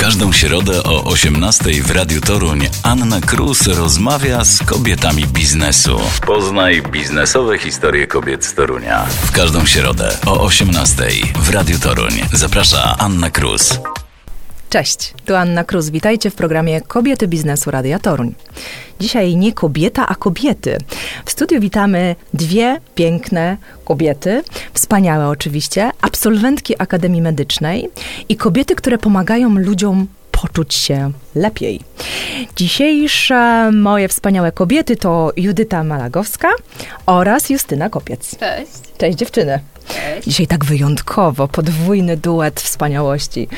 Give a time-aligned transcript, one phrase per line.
[0.00, 6.00] każdą środę o 18 w Radiu Toruń Anna Krus rozmawia z kobietami biznesu.
[6.26, 9.06] Poznaj biznesowe historie kobiet z Torunia.
[9.24, 11.04] W każdą środę o 18
[11.36, 13.78] w Radiu Toruń zaprasza Anna Krus.
[14.70, 15.90] Cześć, tu Anna Krus.
[15.90, 18.34] Witajcie w programie Kobiety Biznesu Radia Toruń.
[19.00, 20.78] Dzisiaj nie kobieta, a kobiety.
[21.24, 24.42] W studiu witamy dwie piękne kobiety,
[24.74, 27.88] wspaniałe oczywiście, absolwentki Akademii Medycznej
[28.28, 31.80] i kobiety, które pomagają ludziom poczuć się lepiej.
[32.56, 36.48] Dzisiejsze moje wspaniałe kobiety to Judyta Malagowska
[37.06, 38.36] oraz Justyna Kopiec.
[38.38, 38.72] Cześć.
[38.98, 39.60] Cześć dziewczyny.
[40.26, 43.48] Dzisiaj tak wyjątkowo, podwójny duet wspaniałości.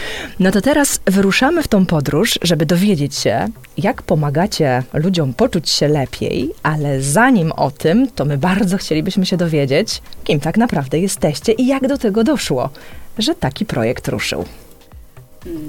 [0.40, 3.48] No to teraz wyruszamy w tą podróż, żeby dowiedzieć się,
[3.78, 9.36] jak pomagacie ludziom poczuć się lepiej, ale zanim o tym, to my bardzo chcielibyśmy się
[9.36, 12.70] dowiedzieć, kim tak naprawdę jesteście i jak do tego doszło,
[13.18, 14.44] że taki projekt ruszył.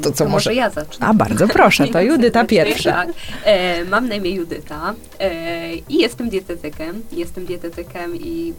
[0.02, 0.34] To co, może...
[0.34, 1.08] może ja zacznę?
[1.08, 2.92] A bardzo proszę, to Judyta pierwsza.
[2.92, 3.10] Tak.
[3.44, 7.02] E, mam na imię Judyta e, i jestem dietetykiem.
[7.12, 8.54] Jestem dietetykiem i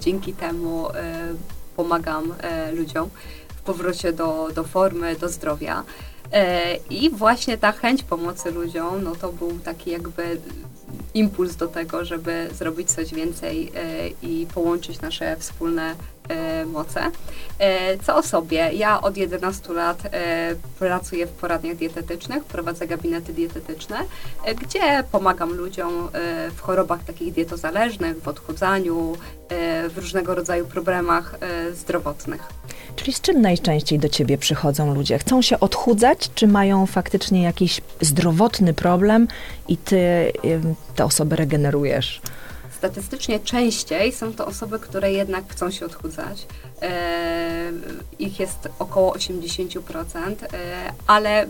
[0.00, 0.94] dzięki temu e,
[1.76, 3.10] pomagam e, ludziom
[3.56, 5.84] w powrocie do, do formy, do zdrowia.
[6.32, 10.40] E, I właśnie ta chęć pomocy ludziom, no to był taki jakby
[11.14, 13.72] impuls do tego, żeby zrobić coś więcej
[14.22, 15.94] i połączyć nasze wspólne
[16.66, 17.00] moce.
[18.02, 20.02] Co o sobie, ja od 11 lat
[20.78, 23.96] pracuję w poradniach dietetycznych, prowadzę gabinety dietetyczne,
[24.62, 26.08] gdzie pomagam ludziom
[26.56, 29.16] w chorobach takich dietozależnych, w odchudzaniu,
[29.88, 31.38] w różnego rodzaju problemach
[31.74, 32.40] zdrowotnych.
[32.96, 35.18] Czyli z czym najczęściej do ciebie przychodzą ludzie?
[35.18, 39.28] Chcą się odchudzać, czy mają faktycznie jakiś zdrowotny problem
[39.68, 40.32] i ty
[40.94, 42.20] te osoby regenerujesz?
[42.80, 46.46] Statystycznie częściej są to osoby, które jednak chcą się odchudzać.
[46.82, 47.72] E,
[48.18, 49.80] ich jest około 80%,
[50.42, 51.46] e, ale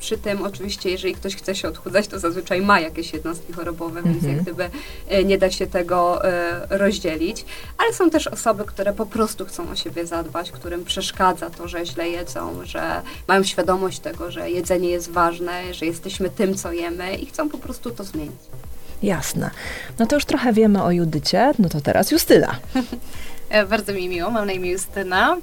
[0.00, 4.22] przy tym oczywiście, jeżeli ktoś chce się odchudzać, to zazwyczaj ma jakieś jednostki chorobowe, więc
[4.22, 4.42] jak mhm.
[4.42, 4.70] gdyby
[5.08, 6.22] e, nie da się tego
[6.70, 7.44] rozdzielić.
[7.78, 11.86] Ale są też osoby, które po prostu chcą o siebie zadbać, którym przeszkadza to, że
[11.86, 17.16] źle jedzą, że mają świadomość tego, że jedzenie jest ważne, że jesteśmy tym, co jemy
[17.16, 18.40] i chcą po prostu to zmienić.
[19.02, 19.50] Jasne.
[19.98, 22.56] No to już trochę wiemy o Judycie, no to teraz Justyna.
[23.48, 25.36] E, bardzo mi miło, mam na imię Justyna.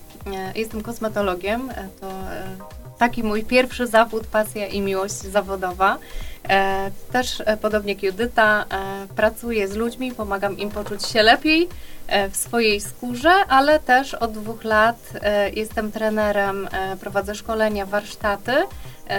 [0.56, 1.70] Jestem kosmetologiem.
[2.02, 2.08] To
[2.98, 5.98] taki mój pierwszy zawód, pasja i miłość zawodowa.
[6.50, 11.70] E, też e, podobnie jak Judyta, e, pracuję z ludźmi, pomagam im poczuć się lepiej
[12.32, 15.12] w swojej skórze, ale też od dwóch lat
[15.54, 16.70] jestem trenerem,
[17.00, 18.52] prowadzę szkolenia, warsztaty.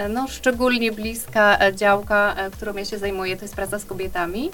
[0.09, 4.51] No, szczególnie bliska działka, którą ja się zajmuję, to jest praca z kobietami.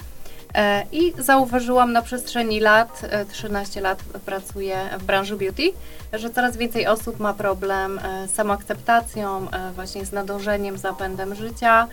[0.54, 3.02] E, I zauważyłam na przestrzeni lat,
[3.32, 5.72] 13 e, lat pracuję w branży beauty,
[6.12, 11.86] że coraz więcej osób ma problem e, z samoakceptacją, właśnie z nadążeniem, zapędem życia,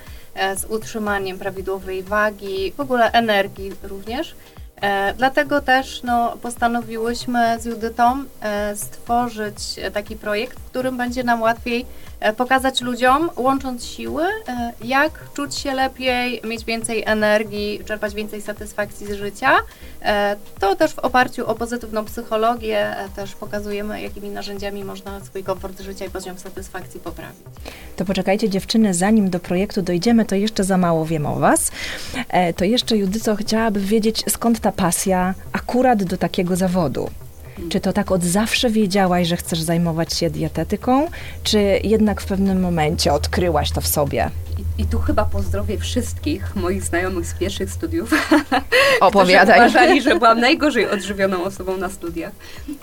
[0.55, 4.35] z utrzymaniem prawidłowej wagi, w ogóle energii również.
[5.17, 8.23] Dlatego też no, postanowiłyśmy z Judytą
[8.75, 9.55] stworzyć
[9.93, 11.85] taki projekt, w którym będzie nam łatwiej
[12.19, 18.41] E, pokazać ludziom, łącząc siły, e, jak czuć się lepiej, mieć więcej energii, czerpać więcej
[18.41, 19.55] satysfakcji z życia.
[20.01, 25.81] E, to też w oparciu o pozytywną psychologię też pokazujemy, jakimi narzędziami można swój komfort
[25.81, 27.41] życia i poziom satysfakcji poprawić.
[27.95, 31.71] To poczekajcie dziewczyny, zanim do projektu dojdziemy, to jeszcze za mało wiem o Was.
[32.55, 37.09] To jeszcze Judyco chciałaby wiedzieć, skąd ta pasja akurat do takiego zawodu?
[37.69, 41.07] Czy to tak od zawsze wiedziałaś, że chcesz zajmować się dietetyką,
[41.43, 44.29] czy jednak w pewnym momencie odkryłaś to w sobie?
[44.59, 48.11] I, I, tu chyba pozdrowię wszystkich moich znajomych z pierwszych studiów.
[49.01, 49.59] Opowiadaj.
[49.59, 52.31] uważali, że byłam najgorzej odżywioną osobą na studiach.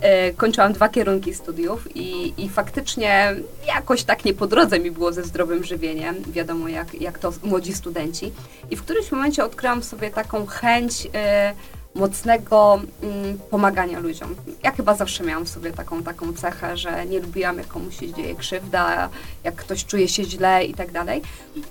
[0.00, 5.12] E, kończyłam dwa kierunki studiów i, i faktycznie jakoś tak nie po drodze mi było
[5.12, 6.14] ze zdrowym żywieniem.
[6.26, 8.32] Wiadomo, jak, jak to młodzi studenci.
[8.70, 11.08] I w którymś momencie odkryłam sobie taką chęć...
[11.14, 11.54] E,
[11.94, 14.34] mocnego mm, pomagania ludziom.
[14.62, 18.12] Ja chyba zawsze miałam w sobie taką, taką cechę, że nie lubiłam, jak komuś się
[18.12, 19.08] dzieje krzywda,
[19.44, 21.22] jak ktoś czuje się źle i tak dalej.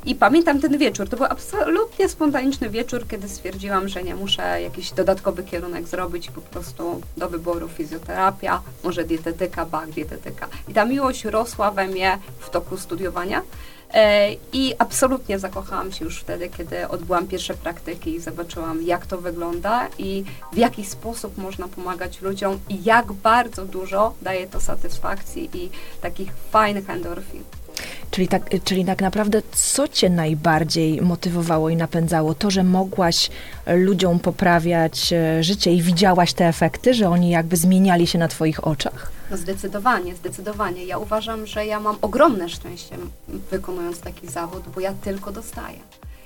[0.06, 1.10] I pamiętam ten wieczór.
[1.10, 6.42] To był absolutnie spontaniczny wieczór, kiedy stwierdziłam, że nie muszę jakiś dodatkowy kierunek zrobić, po
[6.42, 10.48] prostu do wyboru fizjoterapia, może dietetyka, bak, dietetyka.
[10.68, 13.42] I ta miłość rosła we mnie w toku studiowania.
[13.94, 19.18] E, I absolutnie zakochałam się już wtedy, kiedy odbyłam pierwsze praktyki i zobaczyłam, jak to
[19.18, 20.24] wygląda i
[20.54, 25.70] w jaki sposób można pomagać ludziom i jak bardzo dużo daje to satysfakcji i
[26.02, 27.44] takich fajnych endorfin.
[28.12, 32.36] Czyli tak, czyli tak naprawdę, co cię najbardziej motywowało i napędzało?
[32.36, 33.30] To, że mogłaś
[33.68, 38.68] ludziom poprawiać e, życie i widziałaś te efekty, że oni jakby zmieniali się na twoich
[38.68, 39.12] oczach?
[39.32, 40.86] No zdecydowanie, zdecydowanie.
[40.86, 42.96] Ja uważam, że ja mam ogromne szczęście
[43.52, 45.78] wykonując taki zawód, bo ja tylko dostaję.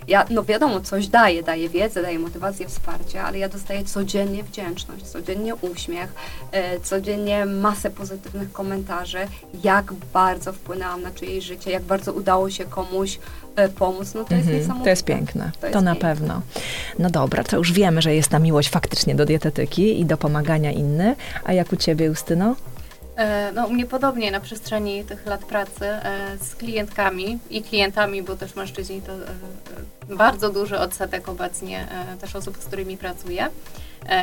[0.08, 5.04] Ja, no wiadomo, coś daję, daję wiedzę, daję motywację, wsparcie, ale ja dostaję codziennie wdzięczność,
[5.06, 6.14] codziennie uśmiech,
[6.52, 9.20] e, codziennie masę pozytywnych komentarzy,
[9.64, 13.20] jak bardzo wpłynęłam na czyjeś życie, jak bardzo udało się komuś
[13.56, 14.84] e, pomóc, no to jest Mhm, niesamowite.
[14.84, 16.10] To jest piękne, to, To jest na piękne.
[16.10, 16.42] pewno.
[17.00, 20.72] No dobra, to już wiemy, że jest ta miłość faktycznie do dietetyki i do pomagania
[20.72, 21.16] innym.
[21.44, 22.56] A jak u ciebie, Justyno?
[23.18, 28.24] E, No, u mnie podobnie na przestrzeni tych lat pracy e, z klientkami i klientami,
[28.24, 31.88] bo też mężczyźni to e, bardzo duży odsetek obecnie
[32.22, 33.50] też osób, z którymi pracuję.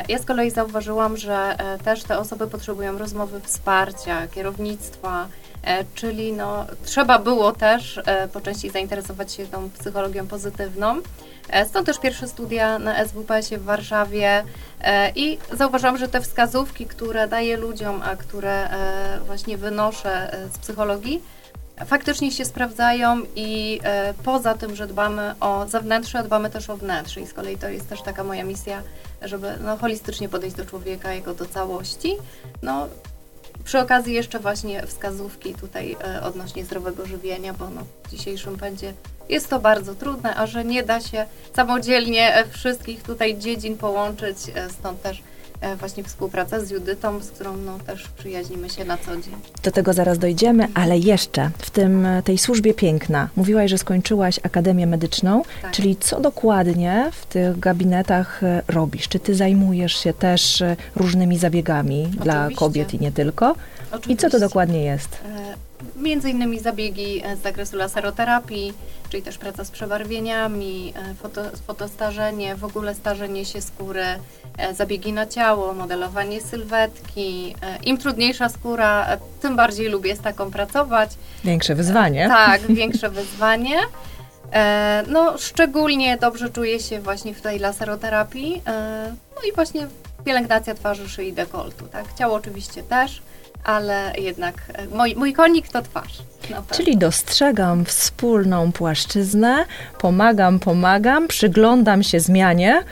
[0.07, 5.27] Ja z kolei zauważyłam, że też te osoby potrzebują rozmowy wsparcia, kierownictwa,
[5.95, 7.99] czyli no, trzeba było też
[8.33, 11.01] po części zainteresować się tą psychologią pozytywną.
[11.49, 14.43] E, Stąd też pierwsze studia na SWPS-ie w Warszawie
[14.81, 20.57] e, i zauważyłam, że te wskazówki, które daję ludziom, a które e, właśnie wynoszę z
[20.57, 21.21] psychologii,
[21.85, 23.79] faktycznie się sprawdzają i
[24.23, 27.89] poza tym, że dbamy o zewnętrzne, dbamy też o wnętrze i z kolei to jest
[27.89, 28.81] też taka moja misja,
[29.21, 32.17] żeby no, holistycznie podejść do człowieka jako do całości.
[32.61, 32.87] No,
[33.65, 38.93] przy okazji jeszcze właśnie wskazówki tutaj e, odnośnie zdrowego żywienia, bo no, w dzisiejszym pędzie
[39.29, 41.25] jest to bardzo trudne, a że nie da się
[41.55, 45.23] samodzielnie e, wszystkich tutaj dziedzin połączyć, e, stąd też
[45.79, 49.35] właśnie współpraca z Judytą, z którą no, też przyjaźnimy się na co dzień.
[49.63, 53.29] Do tego zaraz dojdziemy, ale jeszcze w tym, tej służbie piękna.
[53.35, 55.71] Mówiłaś, że skończyłaś Akademię Medyczną, Tak.
[55.71, 59.07] czyli co dokładnie w tych gabinetach e, robisz?
[59.07, 62.59] Czy ty zajmujesz się też e, różnymi zabiegami dla Oczywiście.
[62.59, 63.45] kobiet i nie tylko?
[63.51, 64.39] I co to Oczywiście.
[64.39, 65.09] dokładnie jest?
[65.95, 68.73] Między innymi zabiegi e, z zakresu laseroterapii,
[69.09, 74.05] czyli też praca z przebarwieniami, e, foto, fotostarzenie, w ogóle starzenie się skóry,
[74.57, 77.55] e, zabiegi na ciało, modelowanie sylwetki.
[77.83, 81.09] Im trudniejsza skóra, tym bardziej lubię z taką pracować.
[81.43, 82.27] Większe wyzwanie.
[82.27, 83.77] Tak, większe wyzwanie.
[85.07, 88.61] No, szczególnie dobrze czuję się właśnie w tej laseroterapii.
[89.35, 89.87] No i właśnie
[90.25, 91.87] pielęgnacja twarzy, szyi, dekoltu.
[91.87, 92.05] Tak?
[92.13, 93.21] Ciało oczywiście też,
[93.65, 96.13] ale jednak e, mój, mój konik to twarz.
[96.71, 99.65] Czyli dostrzegam wspólną płaszczyznę,
[99.99, 102.83] pomagam, pomagam, przyglądam się zmianie.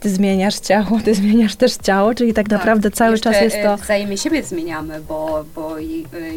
[0.00, 3.64] Ty zmieniasz ciało, ty zmieniasz też ciało, czyli tak naprawdę cały Jeszcze, czas jest e,
[3.64, 3.76] to.
[3.76, 5.82] Wzajemnie siebie zmieniamy, bo, bo e,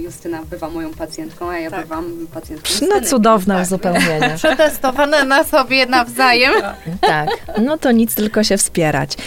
[0.02, 1.82] Justyna bywa moją pacjentką, a ja Tak.
[1.82, 3.02] bywam pacjentką No Justyny.
[3.08, 3.64] cudowne Tak.
[3.64, 4.34] uzupełnienie.
[4.38, 6.54] Przetestowane na sobie nawzajem.
[7.02, 7.30] Tak,
[7.62, 9.18] no to nic, tylko się wspierać.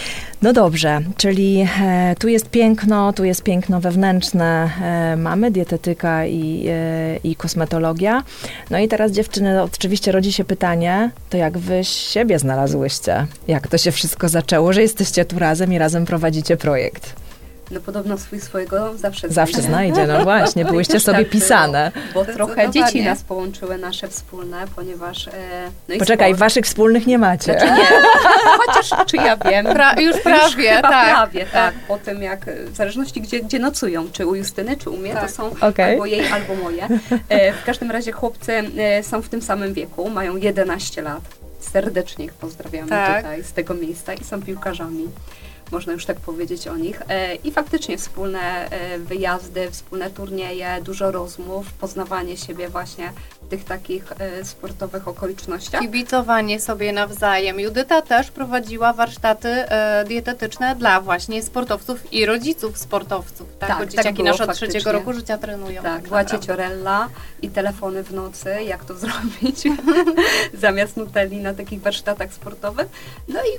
[0.41, 6.65] No dobrze, czyli e, tu jest piękno, tu jest piękno wewnętrzne, e, mamy dietetyka i,
[6.69, 8.23] e, i kosmetologia.
[8.69, 13.27] No i teraz dziewczyny, oczywiście rodzi się pytanie, to jak wy siebie znalazłyście?
[13.47, 17.26] Jak to się wszystko zaczęło, że jesteście tu razem i razem prowadzicie projekt?
[17.71, 19.95] No podobno swój swojego zawsze Zawsze znajdzie.
[19.95, 21.91] znajdzie, no właśnie, byłyście Też sobie tak było, pisane.
[22.13, 25.27] Bo trochę dzieci nas połączyły, nasze wspólne, ponieważ...
[25.27, 25.31] E,
[25.89, 26.39] no i Poczekaj, sport.
[26.39, 27.43] waszych wspólnych nie macie.
[27.53, 27.87] Znaczy nie,
[28.65, 29.65] chociaż czy ja wiem.
[29.65, 31.09] Pra, już prawie, chyba tak.
[31.09, 31.73] prawie, tak.
[31.87, 35.23] Po tym jak, w zależności gdzie, gdzie nocują, czy u Justyny, czy u mnie, Tak.
[35.27, 35.91] to są Okej.
[35.93, 36.87] albo jej, albo moje.
[37.29, 41.21] E, w każdym razie chłopcy e, są w tym samym wieku, mają 11 lat.
[41.59, 43.23] Serdecznie ich pozdrawiamy Tak.
[43.23, 45.05] tutaj z tego miejsca i są piłkarzami.
[45.71, 47.01] Można już tak powiedzieć o nich.
[47.09, 53.13] E, I faktycznie wspólne e, wyjazdy, wspólne turnieje, dużo rozmów, poznawanie siebie właśnie
[53.49, 55.81] tych takich e, sportowych okolicznościach.
[55.81, 57.59] Kibicowanie sobie nawzajem.
[57.59, 63.47] Judyta też prowadziła warsztaty e, dietetyczne dla właśnie sportowców i rodziców sportowców.
[63.59, 64.67] Tak, Tak, bo tak dzieciaki było nasze faktycznie.
[64.67, 65.83] trzeciego roku życia trenują.
[65.83, 66.47] Tak, była naprawdę.
[66.47, 67.09] cieciorella
[67.41, 69.63] i telefony w nocy, jak to zrobić
[70.63, 72.87] zamiast nutelli na takich warsztatach sportowych.
[73.27, 73.57] No i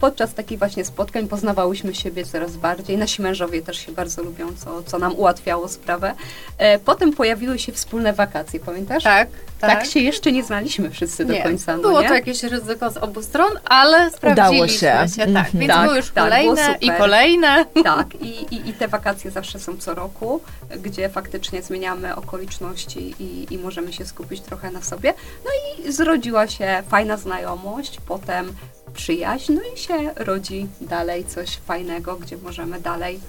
[0.00, 2.96] podczas takich właśnie spotkań poznawałyśmy siebie coraz bardziej.
[2.98, 6.14] Nasi mężowie też się bardzo lubią, co, co nam ułatwiało sprawę.
[6.58, 9.02] E, potem pojawiły się wspólne wakacje, pamiętasz?
[9.04, 9.17] Tak,
[9.60, 9.70] tak.
[9.70, 12.08] Tak się jeszcze nie znaliśmy wszyscy do nie, końca, no było nie?
[12.08, 15.06] to jakieś ryzyko z obu stron, ale sprawdziliśmy się.
[15.16, 15.16] się.
[15.16, 15.58] tak, Mhm.
[15.58, 17.64] więc Tak, były już tak, było kolejne i kolejne.
[17.84, 20.40] Tak, i, i, i te wakacje zawsze są co roku,
[20.76, 25.14] gdzie faktycznie zmieniamy okoliczności i, i możemy się skupić trochę na sobie.
[25.44, 25.50] No
[25.86, 28.52] i zrodziła się fajna znajomość, potem
[28.94, 33.20] przyjaźń, no i się rodzi dalej coś fajnego, gdzie możemy dalej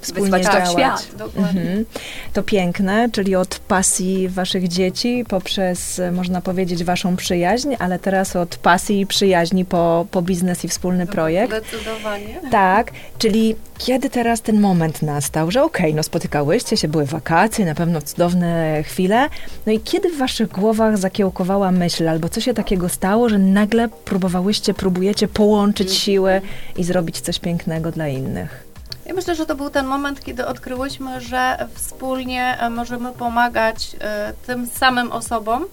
[0.00, 0.70] wspólnie działać.
[0.72, 1.08] świat.
[1.36, 1.84] Mhm.
[2.32, 8.56] To piękne, czyli od pasji waszych dzieci poprzez, można powiedzieć, waszą przyjaźń, ale teraz od
[8.56, 11.52] pasji i przyjaźni po, po biznes i wspólny projekt.
[11.52, 12.40] Zdecydowanie.
[12.50, 17.74] Tak, czyli kiedy teraz ten moment nastał, że okej, no spotykałyście się, były wakacje, na
[17.74, 19.28] pewno cudowne chwile,
[19.66, 23.88] no i kiedy w waszych głowach zakiełkowała myśl, albo co się takiego stało, że nagle
[23.88, 26.40] próbowałyście, próbujecie połączyć siły
[26.76, 28.65] i zrobić coś pięknego dla innych?
[29.06, 34.32] Ja myślę, że to był ten moment, kiedy odkryłyśmy, że wspólnie e, możemy pomagać e,
[34.46, 35.64] tym samym osobom.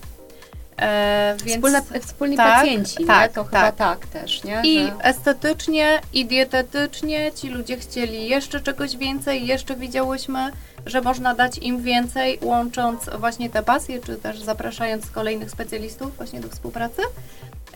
[0.77, 3.35] E, więc Wspólne, wspólni tak, pacjenci, tak, nie?
[3.35, 3.75] To chyba tak.
[3.75, 4.61] tak też, nie?
[4.63, 10.51] I Że- estetycznie, i dietetycznie ci ludzie chcieli jeszcze czegoś więcej, jeszcze widziałyśmy,
[10.85, 16.41] że można dać im więcej, łącząc właśnie te pasje, czy też zapraszając kolejnych specjalistów właśnie
[16.41, 17.01] do współpracy.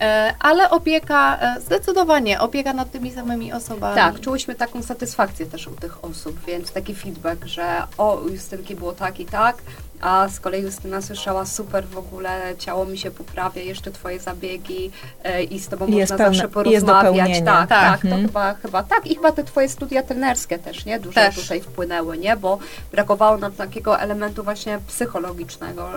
[0.00, 3.94] E, Ale opieka, e, zdecydowanie, opieka nad tymi samymi osobami.
[3.96, 8.74] Tak, czułyśmy taką satysfakcję też u tych osób, więc taki feedback, że o, u Justynki
[8.74, 9.56] było tak i tak,
[10.00, 14.90] a z kolei Justyna słyszała super w ogóle, ciało mi się poprawia, jeszcze twoje zabiegi
[15.24, 17.04] e, i z tobą Jest można zawsze pełne- jest porozmawiać.
[17.14, 17.42] dopełnienie.
[17.46, 17.90] tak, Tak.
[17.90, 18.26] tak, to Mhm.
[18.26, 19.06] chyba, chyba tak.
[19.06, 21.00] I chyba te twoje studia trenerskie też, nie?
[21.00, 21.34] Dużo Też.
[21.36, 22.36] tutaj wpłynęły, nie?
[22.36, 22.58] Bo
[22.92, 25.90] brakowało nam takiego elementu właśnie psychologicznego,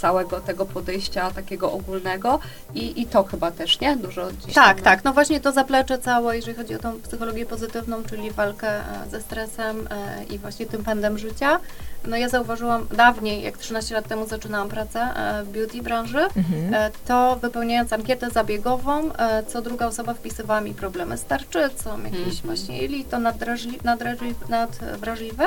[0.00, 2.38] całego tego podejścia takiego ogólnego
[2.74, 3.96] i, i to chyba też, nie?
[3.96, 5.04] Dużo gdzieś Tak, tam, tak.
[5.04, 9.20] No właśnie to zaplecze całe, jeżeli chodzi o tą psychologię pozytywną, czyli walkę e, ze
[9.20, 11.60] stresem e, i właśnie tym pędem życia.
[12.06, 16.74] No ja zauważyłam dawniej, jak 13 lat temu zaczynałam pracę e, w beauty branży, Mhm.
[16.74, 22.18] e, to wypełniając ankietę zabiegową, e, co druga osoba wpisywała mi problemy z tarczycą, jakieś
[22.18, 22.36] Mhm.
[22.44, 25.44] właśnie jelito naddrażli, naddrażli, nadwrażliwe.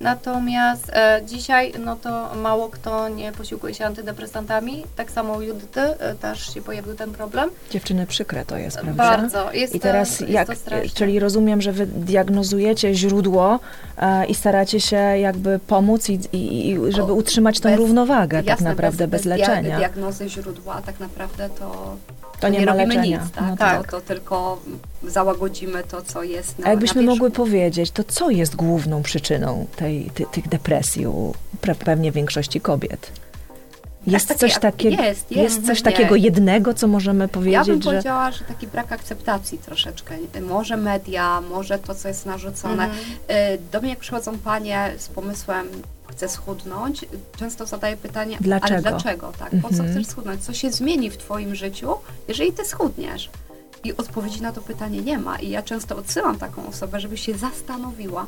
[0.00, 0.90] Natomiast
[1.26, 4.84] dzisiaj, no to mało kto nie posiłkuje się antydepresantami.
[4.96, 5.80] Tak samo u Judyty
[6.20, 7.50] też się pojawił ten problem.
[7.70, 8.92] Dziewczyny, przykre to jest, prawda?
[9.16, 9.52] Bardzo.
[9.52, 13.60] Jest I teraz to, jak, jest to czyli rozumiem, że wy diagnozujecie źródło
[13.98, 18.36] e, i staracie się jakby pomóc i, i, i żeby O, utrzymać tą bez- równowagę
[18.38, 19.78] tak Jasne, naprawdę bez, dia- leczenia.
[19.78, 21.96] diagnozy źródła tak naprawdę to,
[22.40, 23.22] to nie, ma robimy leczenia.
[23.22, 23.44] nic, tak?
[23.44, 23.90] No To, tak.
[23.90, 24.60] to tylko
[25.02, 29.66] załagodzimy to, co jest na A jakbyśmy na mogły powiedzieć, to co jest główną przyczyną
[29.76, 31.34] tej, ty, tych depresji u
[31.84, 33.12] pewnie większości kobiet?
[34.06, 37.82] Jest takie- coś takiego, jest, jest jest, coś takiego jednego, co możemy powiedzieć, Ja bym
[37.82, 40.14] że powiedziała, że taki brak akceptacji troszeczkę.
[40.48, 42.84] Może media, może to, co jest narzucone.
[42.84, 43.00] Mhm.
[43.54, 45.66] Y, Do mnie jak przychodzą panie z pomysłem
[46.06, 47.04] chcę schudnąć,
[47.36, 48.72] często zadaję pytanie, Dlaczego?
[48.74, 49.32] ale dlaczego?
[49.38, 49.50] Tak?
[49.62, 49.90] Po co Mhm.
[49.90, 50.44] chcesz schudnąć?
[50.44, 51.90] Co się zmieni w twoim życiu,
[52.28, 53.30] jeżeli ty schudniesz?
[53.84, 55.36] I odpowiedzi na to pytanie nie ma.
[55.38, 58.26] I ja często odsyłam taką osobę, żeby się zastanowiła,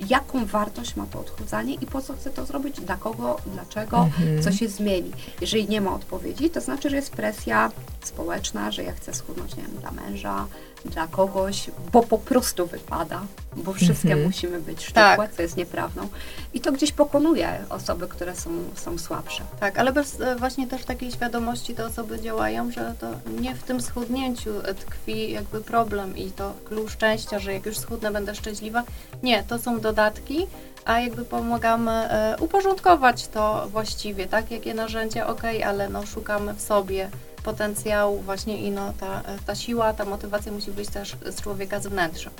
[0.00, 4.42] jaką wartość ma to odchudzanie i po co chce to zrobić, dla kogo, dlaczego, Mhm.
[4.42, 5.10] co się zmieni.
[5.40, 7.70] Jeżeli nie ma odpowiedzi, to znaczy, że jest presja
[8.04, 10.46] społeczna, że ja chcę schudnąć, nie wiem, dla męża,
[10.84, 13.20] dla kogoś, bo po prostu wypada,
[13.62, 14.26] bo wszystkie Mhm.
[14.26, 15.34] musimy być sztukłe, Tak.
[15.34, 16.08] co jest nieprawdą.
[16.54, 19.42] I to gdzieś pokonuje osoby, które są, są słabsze.
[19.60, 23.06] Tak, ale bez e, właśnie też takiej świadomości te osoby działają, że to
[23.40, 24.50] nie w tym schudnięciu
[24.80, 28.82] tkwi jakby problem i to klucz szczęścia, że jak już schudnę, będę szczęśliwa.
[29.22, 30.46] Nie, to są dodatki,
[30.84, 34.50] a jakby pomagamy e, uporządkować to właściwie, tak?
[34.50, 37.10] Jakie narzędzia, ok, ale no szukamy w sobie
[37.44, 41.86] potencjału właśnie i no ta, ta siła, ta motywacja musi być też z człowieka z
[41.86, 42.30] wnętrza.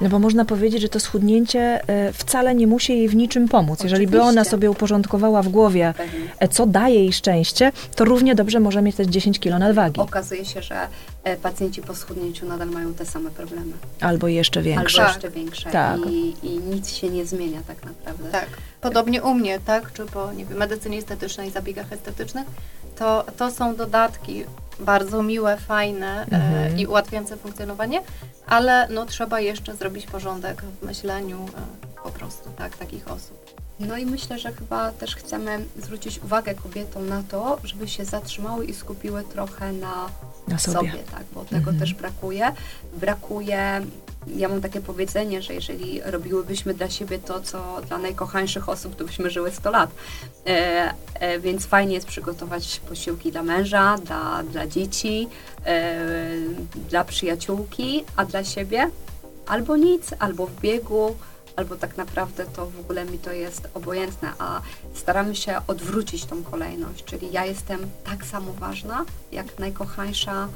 [0.00, 3.82] No bo można powiedzieć, że to schudnięcie e, wcale nie musi jej w niczym pomóc.
[3.84, 4.50] Jeżeli by ona Oczywiście.
[4.50, 6.20] sobie uporządkowała w głowie, Pewnie.
[6.38, 10.00] e, co daje jej szczęście, to równie dobrze może mieć też 10 kilo nadwagi.
[10.00, 10.88] Okazuje się, że
[11.24, 13.72] e, pacjenci po schudnięciu nadal mają te same problemy.
[14.00, 15.02] Albo jeszcze większe.
[15.02, 15.70] Albo jeszcze większe.
[15.70, 15.98] Tak.
[16.10, 18.30] I, I nic się nie zmienia tak naprawdę.
[18.30, 18.46] Tak.
[18.80, 19.92] Podobnie u mnie, tak?
[19.92, 22.46] Czy po nie wiem, medycynie estetycznej, zabiegach estetycznych,
[22.98, 24.44] to, to są dodatki
[24.80, 26.78] bardzo miłe, fajne e, Mhm.
[26.78, 28.02] i ułatwiające funkcjonowanie,
[28.46, 31.46] ale no trzeba jeszcze zrobić porządek w myśleniu
[31.96, 33.48] e, po prostu, tak, takich osób.
[33.80, 38.64] No i myślę, że chyba też chcemy zwrócić uwagę kobietom na to, żeby się zatrzymały
[38.66, 40.08] i skupiły trochę na
[40.48, 40.76] Na sobie.
[40.90, 41.78] sobie, tak, bo tego Mhm.
[41.78, 42.52] też brakuje.
[42.96, 43.80] Brakuje,
[44.36, 49.04] ja mam takie powiedzenie, że jeżeli robiłybyśmy dla siebie to, co dla najkochańszych osób, to
[49.04, 49.90] byśmy żyły 100 lat.
[50.46, 55.28] E, e, więc fajnie jest przygotować posiłki dla męża, dla, dla dzieci,
[55.66, 55.96] e,
[56.88, 58.90] dla przyjaciółki, a dla siebie
[59.46, 61.16] albo nic, albo w biegu,
[61.56, 64.60] albo tak naprawdę to w ogóle mi to jest obojętne, a
[64.94, 70.48] staramy się odwrócić tą kolejność, czyli ja jestem tak samo ważna, jak najkochańsza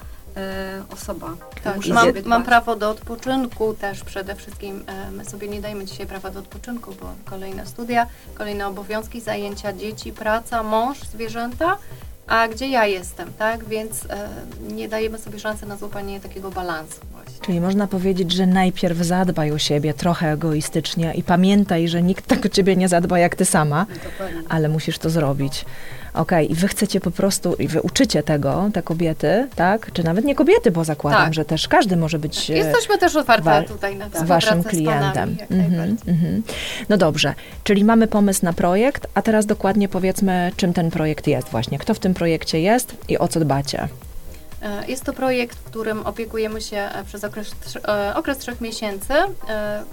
[0.93, 1.29] osoba.
[1.65, 4.85] Tak, mam, mam prawo do odpoczynku też przede wszystkim.
[4.87, 9.73] e, My sobie nie dajemy dzisiaj prawa do odpoczynku, bo kolejne studia, kolejne obowiązki, zajęcia
[9.73, 11.77] dzieci, praca, mąż, zwierzęta,
[12.27, 13.65] a gdzie ja jestem, tak?
[13.65, 14.29] Więc e,
[14.73, 17.47] nie dajemy sobie szansy na złapanie takiego balansu właśnie.
[17.47, 22.47] Czyli można powiedzieć, że najpierw zadbaj o siebie trochę egoistycznie i pamiętaj, że nikt tak
[22.47, 24.43] o ciebie nie zadba jak ty sama, Dokładnie.
[24.49, 25.65] ale musisz to zrobić.
[26.15, 29.93] Okej, i wy chcecie po prostu, i wy uczycie tego, te kobiety, tak?
[29.93, 31.35] Czy nawet nie kobiety, bo zakładam, Tak.
[31.35, 34.67] że też każdy może być e, Jesteśmy też otwarte wa- tutaj na z waszym z
[34.67, 35.01] klientem.
[35.13, 36.15] panami, jak Mhm, najbardziej.
[36.15, 36.43] mhm.
[36.89, 41.49] No dobrze, czyli mamy pomysł na projekt, a teraz dokładnie powiedzmy, czym ten projekt jest
[41.49, 41.79] właśnie.
[41.79, 43.89] Kto w tym projekcie jest i o co dbacie?
[44.63, 47.55] E, Jest to projekt, w którym opiekujemy się e, przez okres,
[47.89, 49.15] e, okres trzech miesięcy.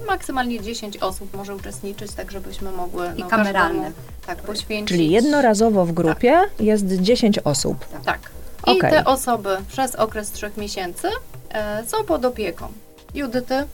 [0.08, 3.80] Maksymalnie 10 osób może uczestniczyć, tak żebyśmy mogły I no, kameralny.
[3.84, 3.96] każdemu,
[4.28, 4.88] tak, poświęcić.
[4.98, 7.86] Czyli jednorazowo w grupie jest 10 osób.
[8.06, 8.20] Tak.
[8.68, 8.92] I Okej.
[8.92, 11.08] te osoby przez okres trzech miesięcy
[11.88, 12.68] są pod opieką
[13.14, 13.66] Judyty,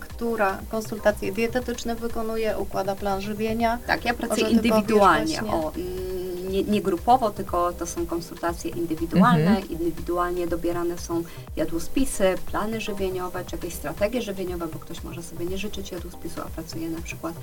[0.00, 3.78] która konsultacje dietetyczne wykonuje, układa plan żywienia.
[3.86, 5.72] Tak, ja pracuję Może indywidualnie, o,
[6.50, 9.50] nie, nie grupowo, tylko to są konsultacje indywidualne.
[9.50, 9.68] Mhm.
[9.68, 11.22] Indywidualnie dobierane są
[11.56, 16.44] jadłospisy, plany żywieniowe, czy jakieś strategie żywieniowe, bo ktoś może sobie nie życzyć jadłospisu, a
[16.44, 17.34] pracuje na przykład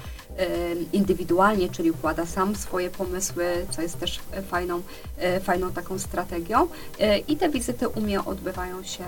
[0.94, 4.82] indywidualnie, czyli układa sam swoje pomysły, co jest też e, fajną,
[5.18, 6.68] e, fajną taką strategią.
[7.00, 9.04] E, I te wizyty u mnie odbywają się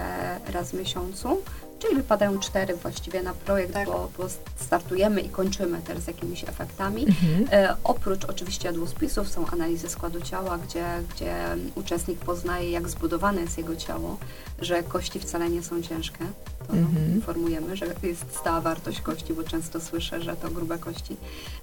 [0.53, 1.41] raz w miesiącu.
[1.79, 3.88] Czyli wypadają cztery właściwie na projekt, Tak.
[3.88, 4.24] bo, bo
[4.55, 7.05] startujemy i kończymy też z jakimiś efektami.
[7.07, 7.48] Mhm.
[7.51, 11.36] E, oprócz oczywiście jadłospisów są analizy składu ciała, gdzie, gdzie
[11.75, 14.17] uczestnik poznaje, jak zbudowane jest jego ciało,
[14.62, 16.25] że kości wcale nie są ciężkie.
[16.73, 17.15] Mhm.
[17.15, 21.17] informujemy, że jest stała wartość kości, bo często słyszę, że to grube kości.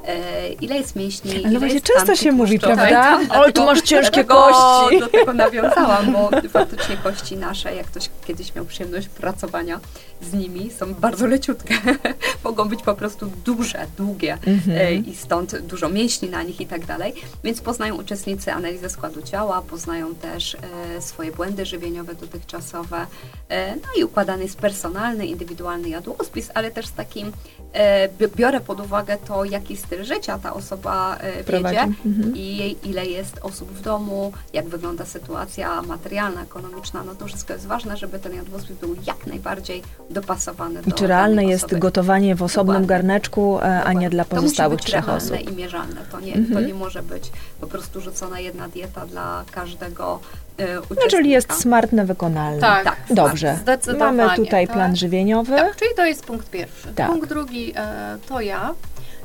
[0.07, 1.31] E, ile jest mięśni?
[1.31, 2.89] Ale ile właśnie jest często się mówi, prawda?
[2.89, 5.01] Tak, Ale tu masz ciężkie kości.
[5.01, 9.81] Do tego nawiązałam, bo faktycznie kości nasze, jak ktoś kiedyś miał przyjemność pracowania
[10.23, 11.75] z nimi, są bardzo leciutkie.
[12.45, 14.79] Mogą być po prostu duże, długie Mhm.
[14.79, 17.15] e, i stąd dużo mięśni na nich i tak dalej.
[17.45, 23.07] Więc poznają uczestnicy analizę składu ciała, poznają też e, swoje błędy żywieniowe dotychczasowe.
[23.49, 24.57] E, no i układany jest
[24.97, 27.33] personalny, indywidualny jadłospis, ale też z takim
[27.73, 32.33] e, bi- biorę pod uwagę to, jaki styl życia ta osoba e, wiedzie Mhm.
[32.37, 37.05] i ile jest osób w domu, jak wygląda sytuacja materialna, ekonomiczna.
[37.05, 41.07] No to wszystko jest ważne, żeby ten jadłospis był jak najbardziej dopasowany I do czy
[41.07, 41.81] realne jest osoby.
[41.81, 42.87] gotowanie w osobnym Dokładnie.
[42.89, 45.51] garneczku, e, a nie dla To musi pozostałych być trzech realne osób?
[45.53, 46.01] i mierzalne.
[46.13, 46.67] To nie, to Mhm.
[46.67, 50.21] nie może być po prostu rzucona jedna dieta dla każdego
[50.65, 51.03] uczestnika.
[51.05, 52.61] No, czyli jest smartne, wykonalne.
[52.61, 53.57] Tak, Tak, Dobrze.
[53.63, 54.77] Zdecydowanie, Mamy tutaj tak.
[54.77, 55.57] plan żywieniowy.
[55.57, 56.89] Tak, czyli to jest punkt pierwszy.
[56.95, 57.07] Tak.
[57.07, 58.75] Punkt drugi e, to ja,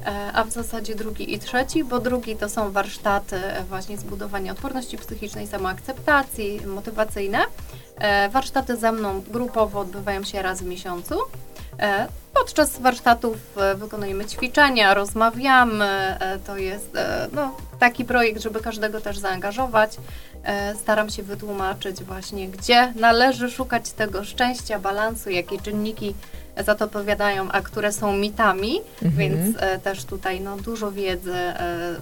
[0.05, 4.51] e, a w zasadzie drugi i trzeci, bo drugi to są warsztaty e, właśnie zbudowania
[4.51, 7.39] odporności psychicznej, samoakceptacji, motywacyjne.
[7.97, 11.15] E, warsztaty ze mną grupowo odbywają się raz w miesiącu.
[12.33, 13.37] Podczas warsztatów
[13.75, 16.17] wykonujemy ćwiczenia, rozmawiamy.
[16.47, 16.97] To jest
[17.31, 19.97] no, taki projekt, żeby każdego też zaangażować.
[20.43, 26.15] E, staram się wytłumaczyć właśnie, gdzie należy szukać tego szczęścia, balansu, jakie czynniki
[26.65, 29.17] za to odpowiadają, a które są mitami, Mhm.
[29.17, 31.95] więc e, też tutaj no, dużo wiedzy e,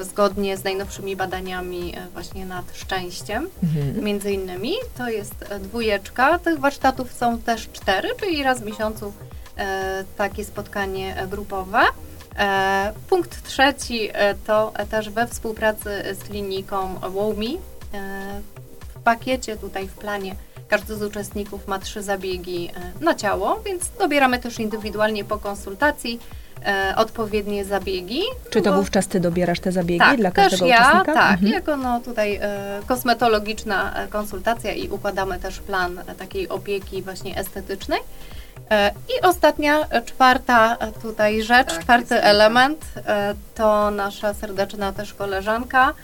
[0.00, 3.48] zgodnie z najnowszymi badaniami właśnie nad szczęściem.
[3.62, 4.04] Mhm.
[4.04, 6.38] Między innymi to jest dwójeczka.
[6.38, 9.12] Tych warsztatów są też cztery, czyli raz w miesiącu
[10.16, 11.80] takie spotkanie grupowe.
[12.38, 17.58] E, punkt trzeci e, to też we współpracy z kliniką WOMI.
[17.94, 18.40] E,
[18.94, 20.34] w pakiecie tutaj w planie
[20.68, 22.70] każdy z uczestników ma trzy zabiegi
[23.00, 26.20] na ciało, więc dobieramy też indywidualnie po konsultacji
[26.96, 28.20] odpowiednie zabiegi.
[28.50, 31.12] Czy to bo- wówczas ty dobierasz te zabiegi tak, dla też każdego ja, uczestnika?
[31.14, 31.52] tak, Mhm.
[31.52, 32.40] jako no tutaj
[32.86, 38.00] kosmetologiczna konsultacja i układamy też plan takiej opieki właśnie estetycznej.
[38.70, 42.84] E, I ostatnia, e, czwarta e, tutaj rzecz, Tak, czwarty element
[43.54, 45.94] to nasza serdeczna też koleżanka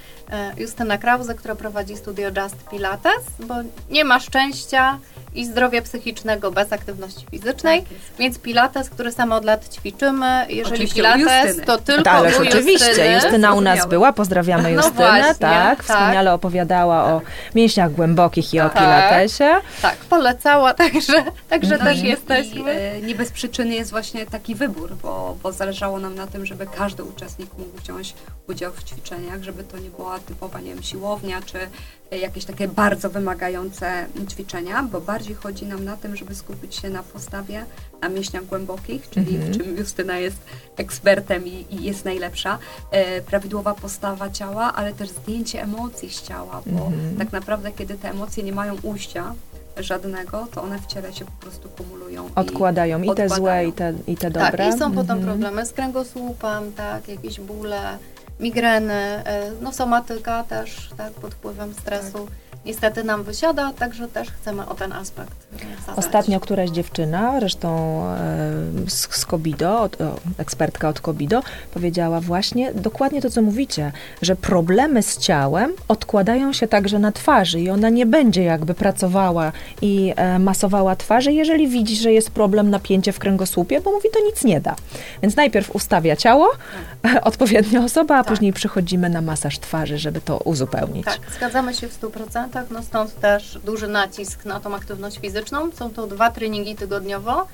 [0.57, 3.55] Justyna Krause, która prowadzi studio Just Pilates, bo
[3.91, 4.99] nie ma szczęścia
[5.35, 7.89] i zdrowia psychicznego bez aktywności fizycznej, Tak
[8.19, 12.43] więc Pilates, który sama od lat ćwiczymy, jeżeli Oczywiście Pilates, to tylko Tak, ależ u
[12.43, 13.13] oczywiście, Justyny.
[13.15, 15.39] Justyna u nas była, pozdrawiamy No Justynę, właśnie, tak,
[15.79, 15.83] tak.
[15.83, 17.21] wspaniale opowiadała o
[17.55, 18.79] mięśniach głębokich i o Tak.
[18.79, 19.51] pilatesie.
[19.83, 21.95] Tak, polecała, także, także Mhm.
[21.95, 22.61] też i, jesteśmy.
[22.75, 26.47] I, e, nie bez przyczyny jest właśnie taki wybór, bo, bo zależało nam na tym,
[26.47, 28.15] żeby każdy uczestnik mógł wziąć
[28.49, 31.59] udział w ćwiczeniach, żeby to nie była typowa, nie wiem, siłownia, czy
[32.11, 36.91] e, jakieś takie bardzo wymagające ćwiczenia, bo bardziej chodzi nam na tym, żeby skupić się
[36.91, 37.65] na postawie,
[38.03, 39.53] na mięśniach głębokich, czyli Mhm.
[39.53, 40.37] w czym Justyna jest
[40.77, 42.59] ekspertem i, i jest najlepsza,
[42.91, 47.17] e, prawidłowa postawa ciała, ale też zdjęcie emocji z ciała, bo Mhm.
[47.17, 49.35] tak naprawdę, kiedy te emocje nie mają ujścia,
[49.77, 52.29] żadnego, to one w ciele się po prostu kumulują.
[52.29, 53.37] i- Odkładają i te odkładają.
[53.37, 54.69] złe, i te, i te Tak, dobre.
[54.69, 55.23] i są potem Mhm.
[55.27, 57.99] problemy z kręgosłupem, tak, jakieś bóle,
[58.41, 62.29] migreny, e, no somatyka też, tak, pod wpływem stresu.
[62.67, 65.37] Niestety nam wysiada, także też chcemy o ten aspekt
[65.87, 66.05] zadbać.
[66.05, 71.43] Ostatnio któraś dziewczyna, zresztą e, z, z Kobido, od, o, ekspertka od Kobido,
[71.75, 73.93] powiedziała właśnie dokładnie to, co mówicie,
[74.23, 79.53] że problemy z ciałem odkładają się także na twarzy i ona nie będzie jakby pracowała
[79.83, 84.21] i e, masowała twarzy, jeżeli widzi, że jest problem napięcie w kręgosłupie, bo mówi, to
[84.25, 84.77] nic nie da.
[85.23, 86.49] Więc najpierw ustawia ciało,
[87.23, 88.33] odpowiednia osoba, a Tak.
[88.33, 91.05] później przychodzimy na masaż twarzy, żeby to uzupełnić.
[91.05, 95.73] Tak, zgadzamy się w 100%, no stąd też duży nacisk na tą aktywność fizyczną.
[95.73, 97.47] Są to dwa treningi tygodniowo.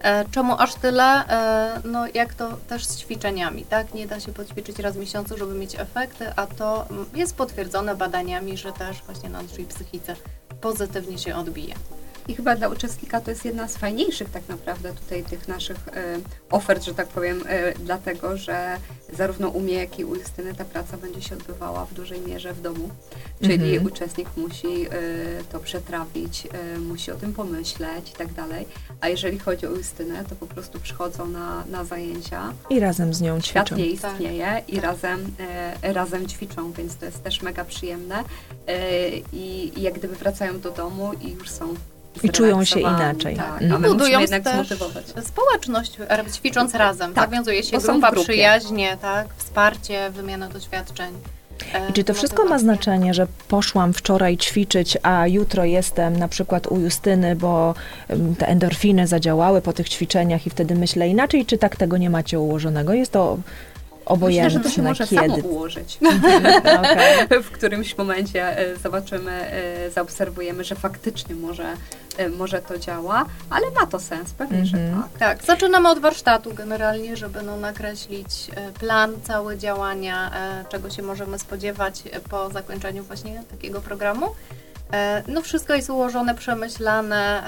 [0.00, 1.04] E, czemu aż tyle?
[1.04, 3.94] E, no jak to też z ćwiczeniami, tak?
[3.94, 8.56] Nie da się poćwiczyć raz w miesiącu, żeby mieć efekty, a to jest potwierdzone badaniami,
[8.56, 10.16] że też właśnie na naszej psychice
[10.60, 11.74] pozytywnie się odbija.
[12.28, 16.18] I chyba dla uczestnika to jest jedna z fajniejszych tak naprawdę tutaj tych naszych e,
[16.50, 18.76] ofert, że tak powiem, e, dlatego, że
[19.12, 22.52] zarówno u mnie, jak i u Justyny ta praca będzie się odbywała w dużej mierze
[22.54, 22.90] w domu.
[23.42, 23.86] Czyli Mhm.
[23.86, 24.90] uczestnik musi e,
[25.52, 28.66] to przetrawić, e, musi o tym pomyśleć i tak dalej.
[29.00, 33.20] A jeżeli chodzi o Justynę, to po prostu przychodzą na, na zajęcia, I razem z
[33.20, 33.76] nią świat ćwiczą.
[33.82, 34.84] nie istnieje i tak.
[34.84, 35.32] razem,
[35.82, 38.24] e, razem ćwiczą, więc to jest też mega przyjemne.
[38.66, 41.74] E, i, I jak gdyby wracają do domu i już są
[42.22, 43.36] I czują się inaczej.
[43.36, 43.84] Tak, Mhm.
[43.84, 45.04] a budują jednak też zmotywować.
[45.24, 47.14] społeczność, e, ćwicząc razem.
[47.14, 49.26] Tak, Zawiązuje się grupa, przyjaźnie, tak?
[49.36, 51.14] Wsparcie, wymiana doświadczeń.
[51.74, 56.28] e, I czy to wszystko ma znaczenie, że poszłam wczoraj ćwiczyć, a jutro jestem na
[56.28, 57.74] przykład u Justyny, bo
[58.38, 62.40] te endorfiny zadziałały po tych ćwiczeniach i wtedy myślę inaczej, czy tak tego nie macie
[62.40, 62.92] ułożonego?
[62.92, 63.38] Jest to
[64.08, 65.48] obojętne, Myślę, że to się może samo kiedy.
[65.48, 65.98] ułożyć.
[66.78, 67.42] Okej.
[67.48, 71.72] w którymś momencie e, zobaczymy, e, zaobserwujemy, że faktycznie może,
[72.16, 75.02] e, może to działa, ale ma to sens, pewnie, że Mhm.
[75.02, 75.18] tak.
[75.18, 78.30] Tak, zaczynamy od warsztatu generalnie, żeby no, nakreślić
[78.80, 80.30] plan, całe działania,
[80.68, 84.26] czego się możemy spodziewać po zakończeniu właśnie takiego programu.
[85.28, 87.42] No wszystko jest ułożone, przemyślane,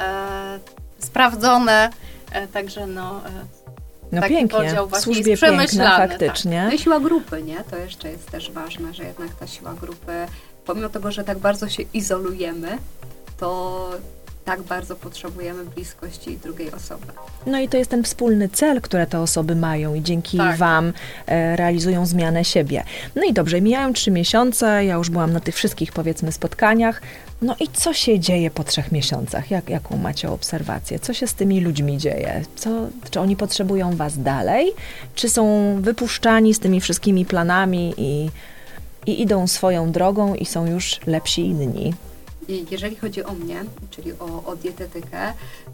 [0.99, 1.91] sprawdzone,
[2.53, 3.21] także no
[4.13, 6.65] No Taki pięknie, podział w właśnie służbie piękna przemyślany, faktycznie.
[6.67, 7.65] No i siła grupy, nie?
[7.71, 10.13] To jeszcze jest też ważne, że jednak ta siła grupy,
[10.65, 12.79] pomimo tego, że tak bardzo się izolujemy,
[13.39, 13.91] to
[14.51, 17.07] tak bardzo potrzebujemy bliskości drugiej osoby.
[17.47, 20.57] No i to jest ten wspólny cel, które te osoby mają i dzięki Tak.
[20.57, 20.93] Wam
[21.27, 22.85] e, realizują zmianę siebie.
[23.17, 27.03] No i dobrze, mijają trzy miesiące, ja już byłam na tych wszystkich, powiedzmy, spotkaniach.
[27.43, 29.51] No i co się dzieje po trzech miesiącach?
[29.51, 30.99] Jak, jaką macie obserwację?
[30.99, 32.43] Co się z tymi ludźmi dzieje?
[32.57, 32.71] Co,
[33.11, 34.73] czy oni potrzebują Was dalej?
[35.15, 38.31] Czy są wypuszczani z tymi wszystkimi planami i,
[39.07, 41.95] i idą swoją drogą i są już lepsi inni?
[42.51, 45.33] I jeżeli chodzi o mnie, czyli o, o dietetykę,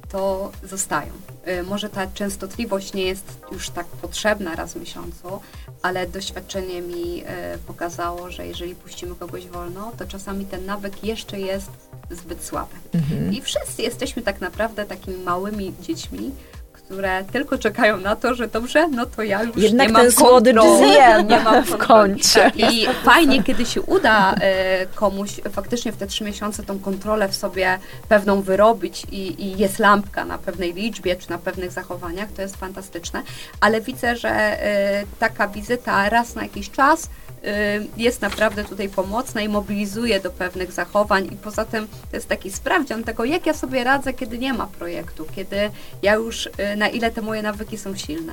[0.08, 1.12] to zostają.
[1.48, 5.40] Y, Może ta częstotliwość nie jest już tak potrzebna raz w miesiącu,
[5.82, 7.24] ale doświadczenie mi y,
[7.66, 11.70] pokazało, że jeżeli puścimy kogoś wolno, to czasami ten nawyk jeszcze jest
[12.10, 12.76] zbyt słaby.
[12.94, 13.32] Mhm.
[13.32, 16.30] I wszyscy jesteśmy tak naprawdę takimi małymi dziećmi,
[16.86, 20.12] które tylko czekają na to, że dobrze, no to ja już Jednak nie mam ten
[20.12, 22.40] słodycz kontroli, zjem nie mam w kącie.
[22.40, 27.28] Tak, I fajnie, kiedy się uda e, komuś faktycznie w te trzy miesiące tą kontrolę
[27.28, 32.32] w sobie pewną wyrobić i, i jest lampka na pewnej liczbie czy na pewnych zachowaniach,
[32.32, 33.22] to jest fantastyczne.
[33.60, 37.08] Ale widzę, że e, taka wizyta raz na jakiś czas
[37.96, 42.50] jest naprawdę tutaj pomocna i mobilizuje do pewnych zachowań i poza tym to jest taki
[42.50, 45.70] sprawdzian tego, jak ja sobie radzę, kiedy nie ma projektu, kiedy
[46.02, 48.32] ja już, y, na ile te moje nawyki są silne.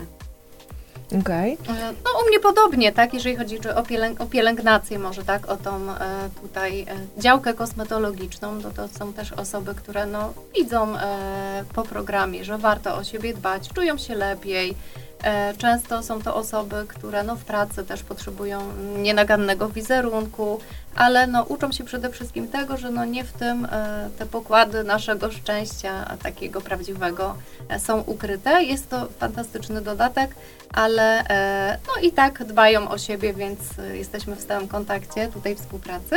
[1.69, 5.57] E, No u mnie podobnie, tak, jeżeli chodzi o, pielęg, o pielęgnację może, tak, o
[5.57, 11.63] tą e, tutaj e, działkę kosmetologiczną, to to są też osoby, które no widzą e,
[11.73, 14.75] po programie, że warto o siebie dbać, czują się lepiej.
[15.23, 18.61] E, często są to osoby, które no w pracy też potrzebują
[18.97, 20.59] nienagannego wizerunku,
[20.95, 24.83] ale no uczą się przede wszystkim tego, że no nie w tym e, te pokłady
[24.83, 27.35] naszego szczęścia a takiego prawdziwego
[27.69, 28.63] e, są ukryte.
[28.63, 30.35] Jest to fantastyczny dodatek,
[30.73, 33.59] ale e, no i tak dbają o siebie, więc
[33.93, 36.15] jesteśmy w stałym kontakcie tutaj współpracy.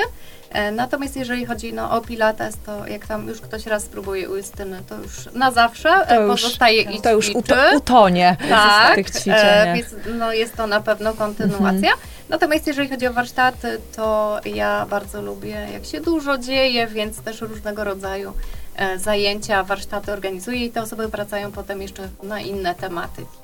[0.72, 4.80] Natomiast jeżeli chodzi no, o Pilates, to jak tam już ktoś raz spróbuje u Justyny,
[4.88, 7.30] to już na zawsze To już- pozostaje i To już
[7.76, 9.76] utonie Tak, w tych ćwiczeniach.
[9.76, 11.90] więc no, jest to na pewno kontynuacja.
[12.28, 17.40] Natomiast jeżeli chodzi o warsztaty, to ja bardzo lubię, jak się dużo dzieje, więc też
[17.40, 18.32] różnego rodzaju
[18.76, 23.36] e, zajęcia, warsztaty organizuję i te osoby wracają potem jeszcze na inne tematyki.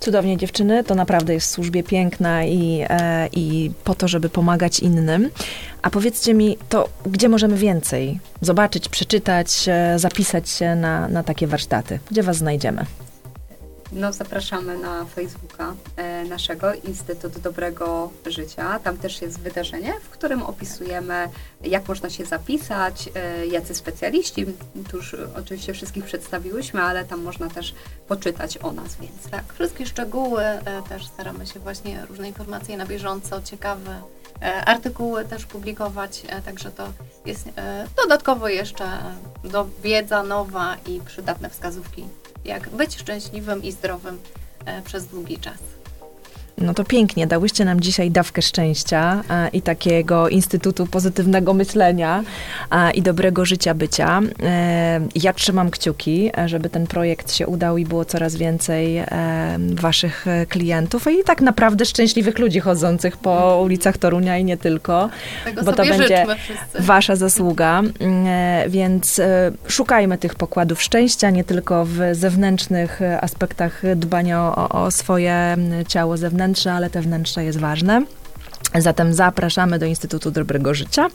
[0.00, 4.80] Cudownie dziewczyny, to naprawdę jest w służbie piękna i, e, i po to, żeby pomagać
[4.80, 5.30] innym.
[5.82, 11.46] A powiedzcie mi, to gdzie możemy więcej zobaczyć, przeczytać, e, zapisać się na, na takie
[11.46, 11.98] warsztaty?
[12.10, 12.84] Gdzie was znajdziemy?
[13.92, 18.78] No, zapraszamy na Facebooka e, naszego Instytut Dobrego Życia.
[18.78, 21.28] Tam też jest wydarzenie, w którym opisujemy,
[21.64, 24.46] jak można się zapisać, e, jacy specjaliści.
[24.90, 27.74] Tu już oczywiście wszystkich przedstawiłyśmy, ale tam można też
[28.08, 29.30] poczytać o nas więcej.
[29.30, 34.02] Tak, wszystkie szczegóły e, też staramy się właśnie różne informacje na bieżąco, ciekawe
[34.66, 36.88] artykuły też publikować, także to
[37.26, 37.48] jest
[37.96, 38.84] dodatkowo jeszcze
[39.44, 42.04] do wiedza nowa i przydatne wskazówki,
[42.48, 44.18] jak być szczęśliwym i zdrowym
[44.64, 45.77] e, przez długi czas.
[46.60, 52.22] No to pięknie, dałyście nam dzisiaj dawkę szczęścia e, i takiego instytutu pozytywnego myślenia
[52.70, 54.20] e, i dobrego życia bycia.
[54.42, 59.06] E, ja trzymam kciuki, e, żeby ten projekt się udał i było coraz więcej e,
[59.74, 65.08] waszych klientów i tak naprawdę szczęśliwych ludzi chodzących po ulicach Torunia i nie tylko.
[65.44, 66.82] Tego Bo to będzie wszyscy.
[66.82, 67.82] Wasza zasługa,
[68.26, 69.20] e, więc
[69.68, 76.16] szukajmy tych pokładów szczęścia, nie tylko w zewnętrznych aspektach dbania o, o swoje m, ciało
[76.16, 78.02] zewnętrzne, ale te wnętrze jest ważne.
[78.74, 81.08] Zatem zapraszamy do Instytutu Dobrego Życia.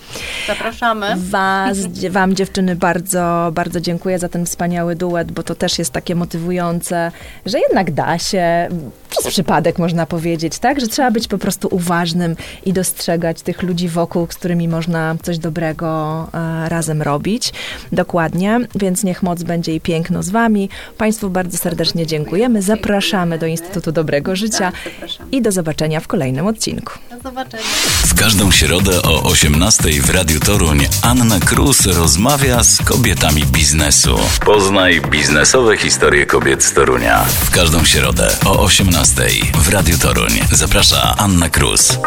[0.48, 1.08] Zapraszamy.
[1.18, 1.78] Was,
[2.12, 7.12] wam dziewczyny bardzo, bardzo dziękuję za ten wspaniały duet, bo to też jest takie motywujące,
[7.46, 8.68] że jednak da się,
[9.10, 10.82] przez przypadek można powiedzieć, tak?
[10.82, 12.36] Że trzeba być po prostu uważnym
[12.66, 17.54] i dostrzegać tych ludzi wokół, z którymi można coś dobrego e, razem robić.
[17.92, 20.70] Dokładnie, więc niech moc będzie i piękno z wami.
[20.98, 22.62] Państwu bardzo serdecznie dziękujemy.
[22.62, 26.94] Zapraszamy do Instytutu Dobrego Życia Tak, i do zobaczenia w kolejnym odcinku.
[27.44, 27.64] Zobaczenia.
[28.06, 34.20] W każdą środę o 18 w Radiu Toruń Anna Krus rozmawia z kobietami biznesu.
[34.46, 37.26] Poznaj biznesowe historie kobiet z Torunia.
[37.26, 39.24] W każdą środę o 18
[39.56, 41.98] w Radiu Toruń zaprasza Anna Krus.